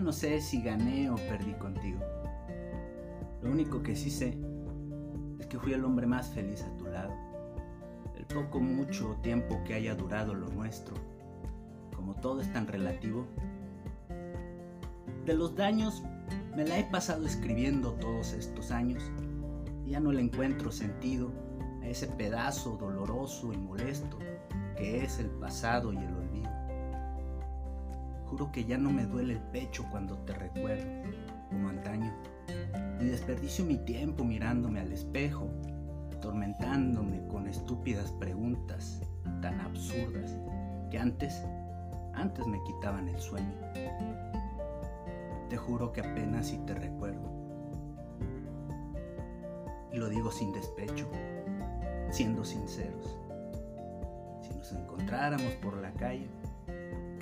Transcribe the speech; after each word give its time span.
no 0.00 0.12
sé 0.12 0.40
si 0.40 0.62
gané 0.62 1.10
o 1.10 1.16
perdí 1.16 1.54
contigo. 1.54 2.00
Lo 3.42 3.50
único 3.50 3.82
que 3.82 3.96
sí 3.96 4.10
sé 4.10 4.38
es 5.40 5.46
que 5.46 5.58
fui 5.58 5.72
el 5.72 5.84
hombre 5.84 6.06
más 6.06 6.28
feliz 6.28 6.62
a 6.62 6.76
tu 6.76 6.86
lado. 6.86 7.12
El 8.16 8.24
poco 8.26 8.60
mucho 8.60 9.16
tiempo 9.22 9.60
que 9.64 9.74
haya 9.74 9.94
durado 9.94 10.34
lo 10.34 10.48
nuestro, 10.48 10.94
como 11.94 12.14
todo 12.14 12.40
es 12.40 12.52
tan 12.52 12.68
relativo. 12.68 13.26
De 15.26 15.34
los 15.34 15.56
daños 15.56 16.02
me 16.56 16.64
la 16.64 16.78
he 16.78 16.84
pasado 16.84 17.26
escribiendo 17.26 17.94
todos 17.94 18.32
estos 18.32 18.70
años 18.70 19.02
ya 19.84 20.00
no 20.00 20.12
le 20.12 20.22
encuentro 20.22 20.70
sentido 20.70 21.32
a 21.82 21.88
ese 21.88 22.06
pedazo 22.06 22.78
doloroso 22.78 23.52
y 23.52 23.58
molesto 23.58 24.18
que 24.76 25.04
es 25.04 25.18
el 25.18 25.28
pasado 25.28 25.92
y 25.92 25.98
el 25.98 26.14
olvido. 26.14 26.51
Juro 28.32 28.50
que 28.50 28.64
ya 28.64 28.78
no 28.78 28.90
me 28.90 29.04
duele 29.04 29.34
el 29.34 29.40
pecho 29.40 29.84
cuando 29.90 30.16
te 30.20 30.32
recuerdo, 30.32 30.86
como 31.50 31.68
antaño, 31.68 32.10
ni 32.98 33.04
desperdicio 33.04 33.62
mi 33.62 33.76
tiempo 33.76 34.24
mirándome 34.24 34.80
al 34.80 34.90
espejo, 34.90 35.50
atormentándome 36.16 37.26
con 37.28 37.46
estúpidas 37.46 38.10
preguntas 38.12 39.02
tan 39.42 39.60
absurdas 39.60 40.34
que 40.90 40.98
antes, 40.98 41.44
antes 42.14 42.46
me 42.46 42.58
quitaban 42.62 43.06
el 43.08 43.20
sueño. 43.20 43.52
Te 45.50 45.58
juro 45.58 45.92
que 45.92 46.00
apenas 46.00 46.46
si 46.46 46.56
te 46.60 46.72
recuerdo. 46.72 47.30
Y 49.92 49.98
lo 49.98 50.08
digo 50.08 50.32
sin 50.32 50.54
despecho, 50.54 51.06
siendo 52.10 52.46
sinceros. 52.46 53.14
Si 54.40 54.54
nos 54.54 54.72
encontráramos 54.72 55.52
por 55.56 55.76
la 55.76 55.92
calle, 55.92 56.30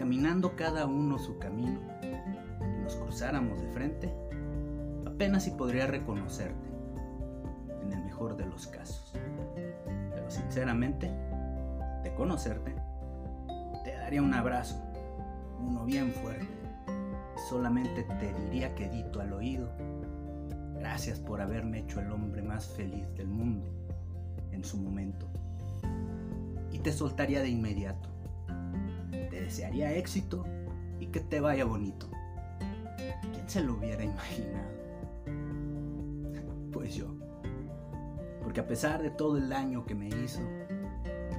caminando 0.00 0.56
cada 0.56 0.86
uno 0.86 1.18
su 1.18 1.38
camino, 1.38 1.78
y 2.00 2.82
nos 2.82 2.96
cruzáramos 2.96 3.60
de 3.60 3.68
frente, 3.68 4.10
apenas 5.04 5.44
si 5.44 5.50
podría 5.50 5.86
reconocerte, 5.86 6.70
en 7.82 7.92
el 7.92 8.04
mejor 8.04 8.34
de 8.38 8.46
los 8.46 8.66
casos. 8.66 9.12
Pero 10.14 10.30
sinceramente, 10.30 11.10
de 12.02 12.14
conocerte, 12.14 12.74
te 13.84 13.92
daría 13.92 14.22
un 14.22 14.32
abrazo, 14.32 14.82
uno 15.60 15.84
bien 15.84 16.12
fuerte, 16.12 16.48
y 17.36 17.50
solamente 17.50 18.04
te 18.04 18.32
diría 18.44 18.74
quedito 18.74 19.20
al 19.20 19.34
oído, 19.34 19.70
gracias 20.78 21.20
por 21.20 21.42
haberme 21.42 21.80
hecho 21.80 22.00
el 22.00 22.10
hombre 22.10 22.40
más 22.40 22.66
feliz 22.68 23.06
del 23.16 23.28
mundo 23.28 23.66
en 24.50 24.64
su 24.64 24.78
momento. 24.78 25.26
Y 26.72 26.78
te 26.78 26.90
soltaría 26.90 27.42
de 27.42 27.50
inmediato 27.50 28.08
desearía 29.50 29.92
éxito 29.96 30.44
y 31.00 31.06
que 31.06 31.18
te 31.18 31.40
vaya 31.40 31.64
bonito. 31.64 32.08
¿Quién 33.32 33.48
se 33.48 33.60
lo 33.60 33.74
hubiera 33.74 34.04
imaginado? 34.04 34.70
Pues 36.72 36.94
yo. 36.94 37.08
Porque 38.44 38.60
a 38.60 38.66
pesar 38.68 39.02
de 39.02 39.10
todo 39.10 39.38
el 39.38 39.48
daño 39.48 39.84
que 39.84 39.96
me 39.96 40.06
hizo, 40.06 40.40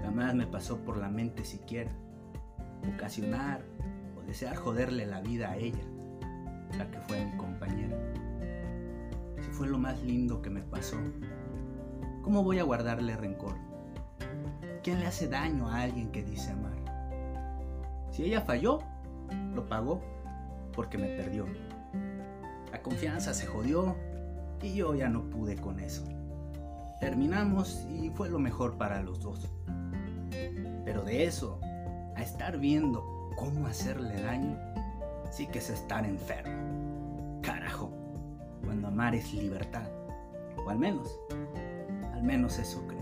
jamás 0.03 0.35
me 0.35 0.45
pasó 0.45 0.77
por 0.79 0.97
la 0.97 1.07
mente 1.07 1.45
siquiera 1.45 1.89
ocasionar 2.93 3.63
o 4.17 4.23
desear 4.23 4.57
joderle 4.57 5.05
la 5.05 5.21
vida 5.21 5.51
a 5.51 5.55
ella, 5.55 5.85
la 6.77 6.91
que 6.91 6.99
fue 6.99 7.25
mi 7.25 7.37
compañera. 7.37 7.97
Si 9.39 9.51
fue 9.51 9.69
lo 9.69 9.77
más 9.77 10.03
lindo 10.03 10.41
que 10.41 10.49
me 10.49 10.63
pasó, 10.63 10.97
¿cómo 12.23 12.43
voy 12.43 12.59
a 12.59 12.63
guardarle 12.63 13.15
rencor? 13.15 13.55
¿Quién 14.83 14.99
le 14.99 15.07
hace 15.07 15.29
daño 15.29 15.69
a 15.69 15.83
alguien 15.83 16.11
que 16.11 16.23
dice 16.23 16.51
amar? 16.51 16.80
Si 18.11 18.25
ella 18.25 18.41
falló, 18.41 18.79
lo 19.55 19.67
pagó 19.67 20.01
porque 20.73 20.97
me 20.97 21.07
perdió. 21.15 21.45
La 22.71 22.81
confianza 22.81 23.33
se 23.33 23.47
jodió 23.47 23.95
y 24.61 24.73
yo 24.75 24.93
ya 24.95 25.09
no 25.09 25.29
pude 25.29 25.55
con 25.55 25.79
eso. 25.79 26.03
Terminamos 26.99 27.85
y 27.89 28.09
fue 28.09 28.29
lo 28.29 28.37
mejor 28.37 28.77
para 28.77 29.01
los 29.01 29.21
dos. 29.21 29.49
Pero 30.85 31.03
de 31.03 31.23
eso, 31.23 31.59
a 32.15 32.21
estar 32.21 32.57
viendo 32.57 33.31
cómo 33.37 33.65
hacerle 33.67 34.21
daño, 34.21 34.57
sí 35.31 35.47
que 35.47 35.59
es 35.59 35.69
estar 35.69 36.05
enfermo. 36.05 37.39
Carajo, 37.41 37.91
cuando 38.63 38.87
amar 38.87 39.15
es 39.15 39.33
libertad. 39.33 39.89
O 40.65 40.69
al 40.69 40.77
menos, 40.77 41.19
al 42.13 42.23
menos 42.23 42.59
eso 42.59 42.85
creo. 42.87 43.00